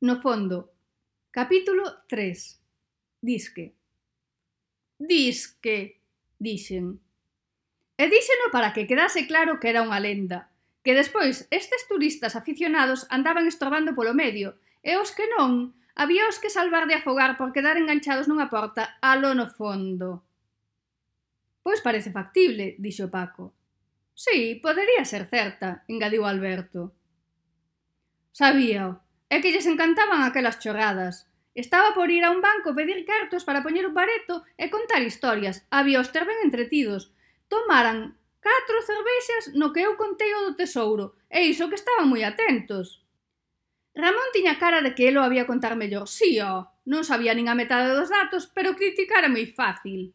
No 0.00 0.22
fondo. 0.22 0.72
Capítulo 1.32 1.82
3. 2.06 2.62
Disque. 3.20 3.74
Disque, 4.96 5.98
dixen. 6.38 7.02
E 7.98 8.04
díxeno 8.06 8.46
para 8.54 8.70
que 8.70 8.86
quedase 8.86 9.26
claro 9.26 9.58
que 9.58 9.74
era 9.74 9.82
unha 9.82 9.98
lenda, 9.98 10.54
que 10.86 10.94
despois 10.94 11.50
estes 11.50 11.90
turistas 11.90 12.38
aficionados 12.38 13.10
andaban 13.10 13.50
estorbando 13.50 13.98
polo 13.98 14.14
medio, 14.14 14.62
e 14.86 14.94
os 14.94 15.10
que 15.10 15.26
non, 15.34 15.74
había 15.98 16.30
os 16.30 16.38
que 16.38 16.46
salvar 16.46 16.86
de 16.86 16.94
afogar 16.94 17.34
por 17.34 17.50
quedar 17.50 17.74
enganchados 17.74 18.30
nunha 18.30 18.46
porta 18.46 19.02
alo 19.02 19.34
no 19.34 19.50
fondo. 19.50 20.22
Pois 21.66 21.82
parece 21.82 22.14
factible, 22.14 22.78
dixo 22.78 23.10
Paco. 23.10 23.50
Sí, 24.14 24.62
podería 24.62 25.02
ser 25.02 25.26
certa, 25.26 25.82
engadiu 25.90 26.22
Alberto. 26.22 26.94
Sabíao, 28.30 29.07
É 29.28 29.40
que 29.42 29.52
lles 29.52 29.68
encantaban 29.68 30.24
aquelas 30.24 30.58
chorradas. 30.62 31.28
Estaba 31.54 31.92
por 31.92 32.08
ir 32.10 32.24
a 32.24 32.30
un 32.30 32.40
banco 32.40 32.74
pedir 32.74 33.04
cartos 33.04 33.44
para 33.44 33.62
poñer 33.64 33.84
un 33.84 33.94
pareto 33.94 34.46
e 34.56 34.70
contar 34.72 35.02
historias. 35.02 35.66
Había 35.68 36.00
os 36.00 36.12
ter 36.14 36.24
ben 36.24 36.40
entretidos. 36.40 37.12
Tomaran 37.52 38.16
catro 38.40 38.78
cervexas 38.82 39.44
no 39.58 39.72
que 39.74 39.82
eu 39.84 39.98
contei 40.00 40.30
o 40.34 40.44
do 40.46 40.56
tesouro, 40.56 41.18
e 41.28 41.50
iso 41.52 41.68
que 41.68 41.76
estaban 41.76 42.08
moi 42.08 42.22
atentos. 42.24 43.02
Ramón 43.98 44.30
tiña 44.30 44.56
cara 44.62 44.80
de 44.80 44.94
que 44.94 45.10
elo 45.10 45.26
había 45.26 45.50
contar 45.50 45.74
mellor. 45.74 46.06
Sí, 46.06 46.38
ó, 46.38 46.70
non 46.86 47.02
sabía 47.02 47.34
nin 47.34 47.50
a 47.50 47.58
metade 47.58 47.90
dos 47.90 48.08
datos, 48.08 48.46
pero 48.46 48.78
criticar 48.78 49.26
é 49.26 49.30
moi 49.30 49.44
fácil. 49.50 50.14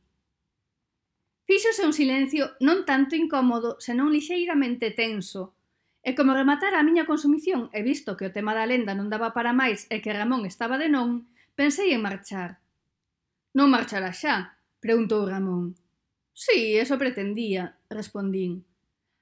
Fíxose 1.43 1.83
un 1.83 1.91
silencio 1.91 2.55
non 2.63 2.87
tanto 2.87 3.19
incómodo, 3.19 3.75
senón 3.83 4.15
lixeiramente 4.15 4.95
tenso, 4.95 5.51
E 6.03 6.11
como 6.19 6.35
rematara 6.35 6.83
a 6.83 6.87
miña 6.87 7.07
consumición 7.07 7.71
e 7.71 7.79
visto 7.79 8.19
que 8.19 8.27
o 8.27 8.35
tema 8.35 8.51
da 8.51 8.67
lenda 8.67 8.91
non 8.91 9.07
daba 9.07 9.31
para 9.31 9.55
máis 9.55 9.87
e 9.87 10.03
que 10.03 10.11
Ramón 10.11 10.43
estaba 10.43 10.75
de 10.75 10.91
non, 10.91 11.31
pensei 11.55 11.95
en 11.95 12.03
marchar. 12.03 12.59
Non 13.55 13.71
marchará 13.71 14.11
xa? 14.11 14.59
preguntou 14.83 15.23
Ramón. 15.23 15.79
Sí, 16.35 16.75
eso 16.75 16.99
pretendía, 16.99 17.79
respondín. 17.87 18.67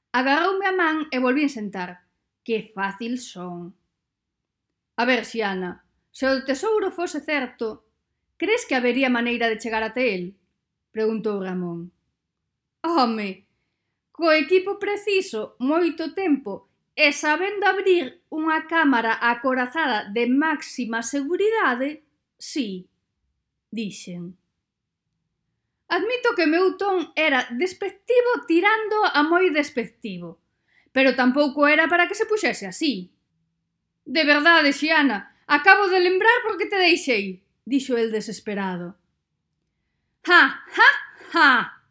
Agarroume 0.10 0.66
a 0.66 0.74
man 0.74 1.06
e 1.14 1.22
volvín 1.22 1.54
sentar. 1.54 2.02
Que 2.42 2.74
fácil 2.74 3.22
son. 3.22 3.78
A 4.98 5.06
ver, 5.06 5.22
Xiana, 5.22 5.86
se 6.10 6.26
o 6.26 6.42
tesouro 6.42 6.90
fose 6.90 7.22
certo, 7.22 7.86
crees 8.42 8.66
que 8.66 8.74
habería 8.74 9.14
maneira 9.14 9.46
de 9.54 9.62
chegar 9.62 9.86
até 9.86 10.18
el? 10.18 10.34
Preguntou 10.90 11.38
Ramón. 11.38 11.94
Home, 12.82 13.46
co 14.10 14.34
equipo 14.34 14.82
preciso, 14.82 15.54
moito 15.62 16.18
tempo 16.18 16.71
e 16.96 17.12
sabendo 17.16 17.66
abrir 17.68 18.24
unha 18.28 18.68
cámara 18.68 19.16
acorazada 19.20 20.12
de 20.12 20.28
máxima 20.28 21.00
seguridade, 21.02 22.04
sí, 22.36 22.88
dixen. 23.72 24.36
Admito 25.92 26.36
que 26.36 26.48
meu 26.48 26.80
ton 26.80 27.12
era 27.16 27.48
despectivo 27.52 28.48
tirando 28.48 29.04
a 29.12 29.24
moi 29.24 29.52
despectivo, 29.52 30.40
pero 30.96 31.16
tampouco 31.16 31.68
era 31.68 31.88
para 31.88 32.08
que 32.08 32.16
se 32.16 32.28
puxese 32.28 32.68
así. 32.68 33.12
De 34.08 34.24
verdade, 34.24 34.72
Xiana, 34.72 35.36
acabo 35.48 35.88
de 35.88 36.00
lembrar 36.00 36.48
porque 36.48 36.68
te 36.68 36.80
deixei, 36.80 37.44
dixo 37.68 37.96
el 38.00 38.12
desesperado. 38.12 38.96
Ha, 40.28 40.64
ha, 40.64 40.90
ha! 41.34 41.84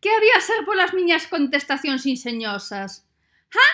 Que 0.00 0.10
había 0.10 0.40
ser 0.40 0.64
polas 0.64 0.92
miñas 0.92 1.28
contestacións 1.28 2.04
inseñosas? 2.04 3.08
Ha, 3.52 3.68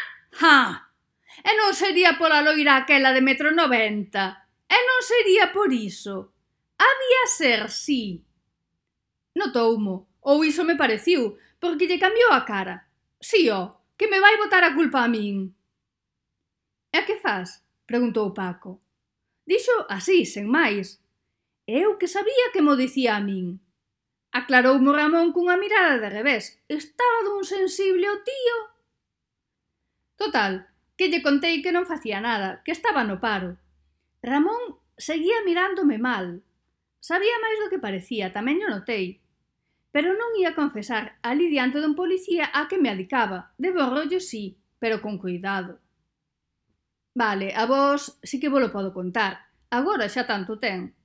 Ah, 0.49 0.95
e 1.43 1.51
non 1.59 1.75
sería 1.75 2.15
pola 2.15 2.39
loira 2.39 2.79
aquela 2.79 3.11
de 3.11 3.19
metro 3.19 3.51
noventa. 3.51 4.47
E 4.71 4.79
non 4.79 5.01
sería 5.03 5.51
por 5.51 5.75
iso. 5.75 6.31
Había 6.79 7.23
ser, 7.27 7.67
sí. 7.67 8.23
Notoumo, 9.35 10.07
ou 10.23 10.47
iso 10.47 10.63
me 10.63 10.79
pareciu, 10.79 11.35
porque 11.59 11.91
lle 11.91 11.99
cambiou 11.99 12.31
a 12.31 12.47
cara. 12.47 12.87
Si, 13.19 13.43
sí, 13.43 13.51
ó, 13.51 13.83
que 13.99 14.07
me 14.07 14.23
vai 14.23 14.39
botar 14.39 14.63
a 14.63 14.71
culpa 14.79 15.03
a 15.03 15.11
min. 15.11 15.51
E 16.95 17.01
que 17.03 17.19
faz? 17.19 17.67
Preguntou 17.83 18.31
Paco. 18.31 18.79
Dixo 19.51 19.75
así, 19.91 20.23
sen 20.23 20.47
máis. 20.47 21.03
Eu 21.67 21.99
que 21.99 22.07
sabía 22.07 22.55
que 22.55 22.63
mo 22.63 22.79
dicía 22.79 23.19
a 23.19 23.21
min. 23.21 23.59
Aclaroumo 24.31 24.95
Ramón 24.95 25.35
cunha 25.35 25.59
mirada 25.59 25.99
de 25.99 26.07
revés. 26.07 26.63
Estaba 26.71 27.27
dun 27.27 27.43
sensible 27.43 28.07
o 28.15 28.23
tío 28.23 28.76
Total, 30.17 30.69
que 30.97 31.09
lle 31.13 31.21
contei 31.21 31.61
que 31.61 31.73
non 31.73 31.85
facía 31.85 32.25
nada, 32.25 32.65
que 32.65 32.73
estaba 32.73 33.05
no 33.05 33.21
paro. 33.21 33.61
Ramón 34.25 34.81
seguía 34.97 35.45
mirándome 35.45 36.01
mal. 36.01 36.41
Sabía 37.05 37.37
máis 37.39 37.57
do 37.61 37.71
que 37.71 37.79
parecía, 37.79 38.33
tamén 38.33 38.65
o 38.65 38.69
notei. 38.73 39.21
Pero 39.93 40.17
non 40.17 40.35
ia 40.41 40.57
confesar 40.57 41.21
ali 41.21 41.53
diante 41.53 41.79
dun 41.85 41.95
policía 41.95 42.49
a 42.51 42.65
que 42.69 42.81
me 42.81 42.89
adicaba. 42.89 43.53
De 43.61 43.71
borrollo 43.71 44.19
sí, 44.19 44.57
pero 44.81 45.05
con 45.05 45.21
cuidado. 45.21 45.79
Vale, 47.17 47.53
a 47.57 47.65
vos 47.65 48.21
sí 48.25 48.41
que 48.41 48.49
vos 48.49 48.61
lo 48.61 48.73
podo 48.73 48.93
contar. 48.93 49.49
Agora 49.69 50.09
xa 50.09 50.25
tanto 50.25 50.57
ten. 50.57 50.97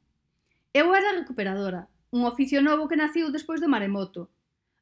Eu 0.71 0.95
era 0.95 1.11
recuperadora, 1.11 1.91
un 2.15 2.23
oficio 2.23 2.63
novo 2.63 2.87
que 2.87 2.99
naciu 2.99 3.27
despois 3.31 3.59
do 3.59 3.67
maremoto. 3.67 4.31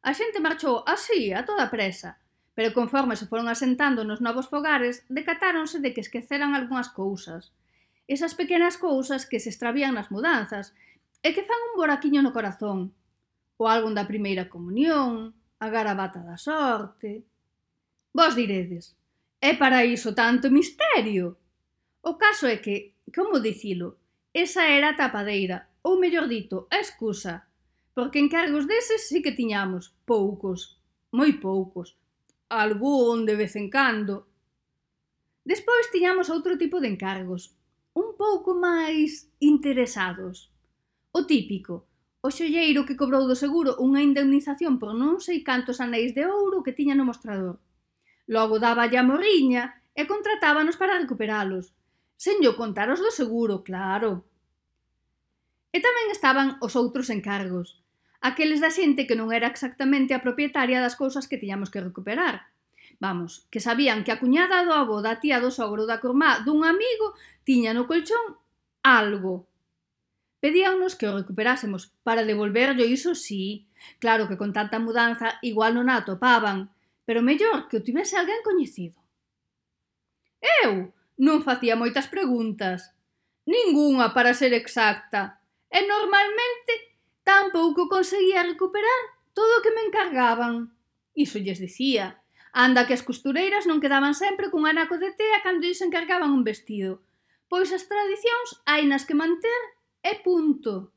A 0.06 0.13
xente 0.13 0.38
marchou 0.41 0.85
así, 0.85 1.34
a 1.34 1.45
toda 1.45 1.69
presa, 1.73 2.22
pero 2.56 2.74
conforme 2.74 3.16
se 3.16 3.28
foron 3.28 3.48
asentando 3.48 4.04
nos 4.04 4.22
novos 4.22 4.48
fogares, 4.48 5.06
decatáronse 5.08 5.80
de 5.80 5.94
que 5.94 6.02
esqueceran 6.02 6.56
algunhas 6.56 6.90
cousas. 6.90 7.54
Esas 8.08 8.34
pequenas 8.34 8.78
cousas 8.78 9.26
que 9.26 9.40
se 9.40 9.50
extravían 9.50 9.96
nas 9.96 10.10
mudanzas 10.10 10.74
e 11.22 11.36
que 11.36 11.46
fan 11.46 11.62
un 11.72 11.78
boraquiño 11.78 12.24
no 12.24 12.36
corazón. 12.36 12.96
O 13.60 13.68
álbum 13.68 13.94
da 13.94 14.08
primeira 14.08 14.48
comunión, 14.48 15.36
a 15.60 15.68
garabata 15.70 16.24
da 16.24 16.38
sorte... 16.40 17.28
Vos 18.10 18.34
diredes, 18.34 18.98
é 19.38 19.54
para 19.54 19.86
iso 19.86 20.18
tanto 20.18 20.50
misterio? 20.50 21.38
O 22.02 22.18
caso 22.18 22.50
é 22.50 22.58
que, 22.58 22.98
como 23.14 23.38
dicilo, 23.38 24.02
esa 24.34 24.66
era 24.66 24.90
a 24.90 24.98
tapadeira, 24.98 25.70
ou 25.86 26.02
mellor 26.02 26.26
dito, 26.26 26.66
a 26.74 26.81
excusa, 26.81 27.46
porque 27.94 28.18
encargos 28.18 28.66
deses 28.66 29.08
sí 29.08 29.22
que 29.22 29.36
tiñamos, 29.36 29.94
poucos, 30.10 30.80
moi 31.12 31.38
poucos, 31.38 31.99
algún 32.50 33.26
de 33.26 33.36
vez 33.36 33.56
en 33.56 33.70
cando. 33.70 34.28
Despois 35.46 35.90
tiñamos 35.94 36.34
outro 36.34 36.58
tipo 36.58 36.82
de 36.82 36.90
encargos, 36.90 37.54
un 37.94 38.18
pouco 38.18 38.58
máis 38.58 39.30
interesados. 39.40 40.50
O 41.14 41.26
típico, 41.26 41.90
o 42.22 42.30
xolleiro 42.30 42.86
que 42.86 43.00
cobrou 43.00 43.24
do 43.30 43.38
seguro 43.38 43.78
unha 43.80 44.04
indemnización 44.04 44.82
por 44.82 44.92
non 44.98 45.22
sei 45.24 45.46
cantos 45.46 45.80
anéis 45.80 46.12
de 46.18 46.28
ouro 46.28 46.66
que 46.66 46.76
tiña 46.76 46.98
no 46.98 47.08
mostrador. 47.08 47.62
Logo 48.28 48.60
daba 48.60 48.86
a 48.86 49.08
morriña 49.10 49.81
e 49.96 50.06
contratábanos 50.06 50.76
para 50.78 51.00
recuperalos. 51.00 51.74
Sen 52.20 52.44
yo 52.44 52.60
contaros 52.60 53.00
do 53.00 53.10
seguro, 53.10 53.64
claro. 53.64 54.28
E 55.72 55.78
tamén 55.80 56.08
estaban 56.12 56.60
os 56.66 56.76
outros 56.76 57.08
encargos, 57.10 57.80
aqueles 58.22 58.59
da 58.59 58.69
xente 58.69 59.07
que 59.07 59.16
non 59.16 59.31
era 59.31 59.47
exactamente 59.47 60.12
a 60.12 60.24
propietaria 60.24 60.84
das 60.84 61.00
cousas 61.00 61.28
que 61.28 61.40
tiñamos 61.40 61.72
que 61.72 61.84
recuperar. 61.84 62.52
Vamos, 63.00 63.47
que 63.47 63.63
sabían 63.63 64.03
que 64.03 64.12
a 64.12 64.19
cuñada 64.19 64.68
do 64.68 64.75
avó, 64.75 65.00
da 65.00 65.24
tía 65.24 65.40
do 65.40 65.56
sogro, 65.56 65.88
da 65.88 66.03
cormá, 66.03 66.44
dun 66.44 66.68
amigo, 66.68 67.16
tiña 67.47 67.72
no 67.72 67.88
colchón 67.88 68.35
algo. 68.84 69.47
Pedíannos 70.44 70.96
que 71.00 71.07
o 71.07 71.16
recuperásemos 71.16 71.96
para 72.03 72.28
devolverlo, 72.28 72.84
iso 72.84 73.16
sí. 73.16 73.68
Claro 74.00 74.28
que 74.28 74.36
con 74.36 74.51
tanta 74.51 74.80
mudanza 74.80 75.40
igual 75.40 75.75
non 75.75 75.88
a 75.88 76.03
atopaban, 76.03 76.72
pero 77.07 77.24
mellor 77.24 77.72
que 77.72 77.80
o 77.80 77.84
tivese 77.84 78.19
alguén 78.19 78.44
coñecido. 78.44 79.00
Eu 80.63 80.91
non 81.19 81.44
facía 81.44 81.80
moitas 81.80 82.07
preguntas. 82.07 82.91
Ningunha 83.47 84.12
para 84.16 84.36
ser 84.36 84.51
exacta. 84.56 85.39
E 85.71 85.83
normalmente 85.88 86.88
tampouco 87.59 87.89
conseguía 87.89 88.44
recuperar 88.44 88.88
todo 89.33 89.59
o 89.59 89.61
que 89.61 89.71
me 89.75 89.81
encargaban. 89.81 90.71
Iso 91.13 91.39
lles 91.39 91.59
dicía. 91.59 92.23
Anda 92.53 92.88
que 92.88 92.95
as 92.95 93.03
costureiras 93.03 93.67
non 93.67 93.83
quedaban 93.83 94.15
sempre 94.15 94.47
cun 94.47 94.63
anaco 94.63 94.95
de 94.95 95.11
tea 95.11 95.44
cando 95.44 95.67
lles 95.67 95.83
encargaban 95.83 96.31
un 96.31 96.47
vestido. 96.47 97.03
Pois 97.51 97.75
as 97.75 97.83
tradicións 97.83 98.63
hai 98.63 98.88
nas 98.88 99.03
que 99.03 99.11
manter 99.11 99.59
e 100.00 100.23
punto. 100.23 100.95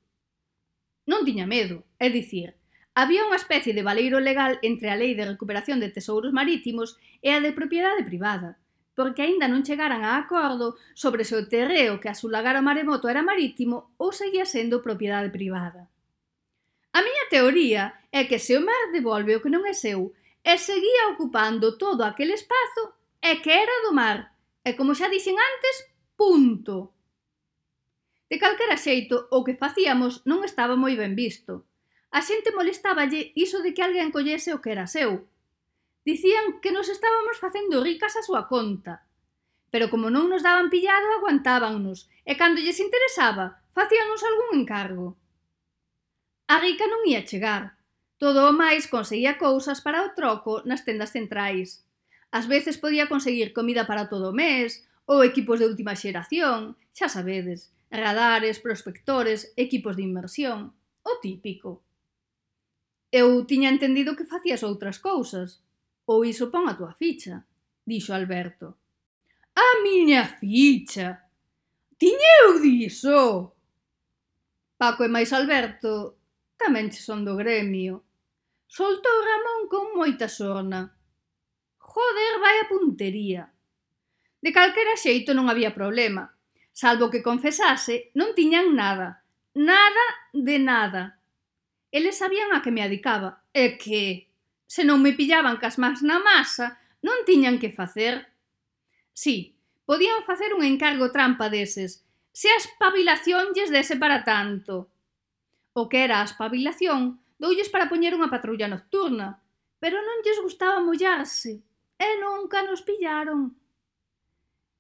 Non 1.11 1.27
tiña 1.27 1.51
medo, 1.51 1.83
é 1.99 2.15
dicir, 2.15 2.55
había 2.95 3.27
unha 3.27 3.43
especie 3.43 3.75
de 3.75 3.83
valeiro 3.83 4.23
legal 4.23 4.63
entre 4.63 4.95
a 4.95 4.95
Lei 4.95 5.19
de 5.19 5.27
Recuperación 5.27 5.83
de 5.83 5.91
Tesouros 5.91 6.31
Marítimos 6.31 6.95
e 7.27 7.35
a 7.35 7.43
de 7.43 7.51
propiedade 7.51 8.07
privada, 8.07 8.63
porque 8.95 9.27
aínda 9.27 9.51
non 9.51 9.67
chegaran 9.67 10.07
a 10.07 10.15
acordo 10.15 10.79
sobre 10.95 11.27
se 11.27 11.35
o 11.35 11.43
terreo 11.43 11.99
que 11.99 12.07
asulagara 12.07 12.63
o 12.63 12.67
maremoto 12.71 13.11
era 13.11 13.27
marítimo 13.27 13.99
ou 13.99 14.15
seguía 14.15 14.47
sendo 14.47 14.79
propiedade 14.79 15.35
privada. 15.35 15.91
A 16.93 17.01
miña 17.01 17.25
teoría 17.33 17.85
é 18.13 18.29
que 18.29 18.39
se 18.39 18.53
o 18.57 18.61
mar 18.61 18.93
devolve 18.93 19.33
o 19.37 19.43
que 19.43 19.53
non 19.53 19.65
é 19.65 19.73
seu 19.73 20.13
e 20.45 20.61
seguía 20.61 21.09
ocupando 21.13 21.81
todo 21.81 22.05
aquel 22.05 22.31
espazo, 22.37 22.93
é 23.25 23.41
que 23.41 23.49
era 23.49 23.77
do 23.87 23.97
mar. 23.97 24.37
E 24.61 24.77
como 24.77 24.93
xa 24.93 25.09
dixen 25.09 25.41
antes, 25.41 25.77
punto. 26.21 26.93
De 28.29 28.37
calquera 28.37 28.77
xeito, 28.77 29.29
o 29.33 29.41
que 29.41 29.57
facíamos 29.57 30.21
non 30.29 30.45
estaba 30.45 30.77
moi 30.77 30.93
ben 30.93 31.17
visto. 31.17 31.65
A 32.13 32.21
xente 32.21 32.53
molestáballe 32.53 33.33
iso 33.33 33.65
de 33.65 33.73
que 33.73 33.81
alguén 33.81 34.13
collese 34.13 34.53
o 34.53 34.61
que 34.61 34.77
era 34.77 34.85
seu. 34.85 35.25
Dicían 36.05 36.61
que 36.61 36.77
nos 36.77 36.93
estábamos 36.93 37.41
facendo 37.41 37.81
ricas 37.81 38.21
a 38.21 38.27
súa 38.27 38.53
conta. 38.53 39.09
Pero 39.73 39.89
como 39.89 40.13
non 40.13 40.29
nos 40.29 40.45
daban 40.45 40.69
pillado, 40.69 41.09
aguantábannos, 41.17 42.13
e 42.29 42.37
cando 42.37 42.61
lles 42.61 42.85
interesaba, 42.85 43.65
facíanos 43.73 44.21
algún 44.21 44.61
encargo. 44.61 45.17
A 46.49 46.59
rica 46.59 46.85
non 46.89 47.05
ía 47.07 47.27
chegar. 47.27 47.79
Todo 48.23 48.47
o 48.47 48.55
máis 48.55 48.87
conseguía 48.87 49.35
cousas 49.35 49.83
para 49.83 50.07
o 50.07 50.15
troco 50.15 50.63
nas 50.63 50.87
tendas 50.87 51.11
centrais. 51.11 51.83
Ás 52.31 52.47
veces 52.47 52.79
podía 52.79 53.11
conseguir 53.11 53.53
comida 53.53 53.85
para 53.85 54.07
todo 54.07 54.31
o 54.31 54.37
mes, 54.37 54.87
ou 55.11 55.27
equipos 55.27 55.59
de 55.59 55.67
última 55.67 55.99
xeración, 55.99 56.79
xa 56.95 57.11
sabedes, 57.11 57.75
radares, 57.91 58.63
prospectores, 58.63 59.53
equipos 59.59 59.99
de 59.99 60.07
inmersión, 60.07 60.73
o 61.03 61.13
típico. 61.21 61.83
Eu 63.13 63.45
tiña 63.45 63.69
entendido 63.69 64.17
que 64.17 64.25
facías 64.25 64.65
outras 64.65 64.97
cousas, 64.97 65.61
ou 66.07 66.25
iso 66.25 66.49
pon 66.49 66.65
a 66.71 66.79
túa 66.79 66.97
ficha, 66.97 67.45
dixo 67.85 68.15
Alberto. 68.15 68.79
A 69.53 69.85
miña 69.85 70.25
ficha! 70.41 71.29
Tiña 72.01 72.31
eu 72.47 72.63
diso! 72.63 73.53
Paco 74.81 75.05
e 75.05 75.13
máis 75.13 75.31
Alberto 75.37 76.22
tamén 76.63 76.89
che 76.89 77.03
son 77.03 77.27
do 77.27 77.35
gremio. 77.35 78.07
Soltou 78.71 79.19
Ramón 79.21 79.69
con 79.69 79.93
moita 79.99 80.31
sorna. 80.31 80.95
Joder, 81.77 82.35
vai 82.41 82.57
a 82.63 82.71
puntería. 82.71 83.51
De 84.41 84.51
calquera 84.55 84.97
xeito 84.97 85.35
non 85.35 85.51
había 85.51 85.75
problema, 85.75 86.33
salvo 86.73 87.11
que 87.13 87.23
confesase 87.23 88.15
non 88.17 88.33
tiñan 88.33 88.73
nada, 88.73 89.27
nada 89.55 90.07
de 90.33 90.57
nada. 90.59 91.03
Eles 91.93 92.19
sabían 92.19 92.55
a 92.57 92.63
que 92.65 92.73
me 92.73 92.83
adicaba, 92.83 93.45
e 93.53 93.77
que, 93.77 94.33
se 94.65 94.83
non 94.87 95.05
me 95.05 95.13
pillaban 95.13 95.61
cas 95.61 95.77
más 95.77 96.01
na 96.01 96.19
masa, 96.23 96.81
non 97.05 97.27
tiñan 97.29 97.61
que 97.61 97.75
facer. 97.75 98.33
Sí, 99.13 99.53
podían 99.85 100.25
facer 100.25 100.55
un 100.57 100.65
encargo 100.65 101.13
trampa 101.13 101.53
deses, 101.53 102.07
se 102.33 102.49
a 102.49 102.57
espabilación 102.57 103.53
lles 103.53 103.69
dese 103.69 103.99
para 103.99 104.25
tanto– 104.25 104.89
o 105.73 105.89
que 105.89 106.05
era 106.05 106.21
a 106.21 106.29
espabilación, 106.29 107.21
doulles 107.41 107.73
para 107.73 107.89
poñer 107.89 108.13
unha 108.15 108.31
patrulla 108.31 108.71
nocturna, 108.71 109.43
pero 109.83 109.99
non 109.99 110.23
lles 110.23 110.39
gustaba 110.45 110.85
mollarse, 110.85 111.65
e 111.99 112.09
nunca 112.21 112.63
nos 112.63 112.85
pillaron. 112.87 113.57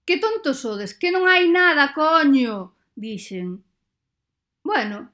Que 0.07 0.19
tontos 0.19 0.63
sodes, 0.63 0.95
que 0.95 1.11
non 1.15 1.27
hai 1.27 1.47
nada, 1.49 1.95
coño, 1.95 2.75
dixen. 2.95 3.63
Bueno, 4.63 5.11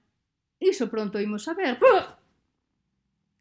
iso 0.60 0.92
pronto 0.92 1.20
imos 1.20 1.46
ver. 1.56 1.78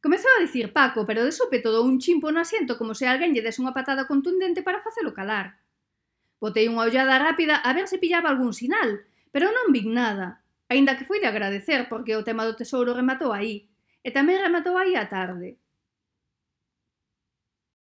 Comezou 0.04 0.32
a 0.38 0.44
dicir 0.46 0.72
Paco, 0.72 1.04
pero 1.04 1.26
de 1.26 1.36
súpeto 1.36 1.74
todo 1.74 1.84
un 1.84 2.00
chimpo 2.00 2.32
no 2.32 2.40
asiento 2.40 2.78
como 2.78 2.96
se 2.96 3.08
alguén 3.08 3.34
lle 3.36 3.44
des 3.44 3.60
unha 3.60 3.76
patada 3.76 4.08
contundente 4.08 4.64
para 4.64 4.80
facelo 4.80 5.12
calar. 5.12 5.60
Botei 6.40 6.70
unha 6.70 6.86
ollada 6.86 7.18
rápida 7.20 7.60
a 7.60 7.74
ver 7.74 7.92
se 7.92 8.00
pillaba 8.00 8.30
algún 8.30 8.54
sinal, 8.54 9.04
pero 9.34 9.52
non 9.52 9.74
vin 9.74 9.92
nada. 9.92 10.47
Aínda 10.72 10.96
que 10.98 11.08
foi 11.10 11.20
de 11.20 11.28
agradecer 11.30 11.88
porque 11.92 12.16
o 12.16 12.26
tema 12.28 12.44
do 12.46 12.58
tesouro 12.60 12.94
rematou 13.00 13.32
aí, 13.32 13.56
e 14.08 14.10
tamén 14.12 14.44
rematou 14.46 14.76
aí 14.78 14.94
a 14.96 15.06
tarde. 15.16 15.50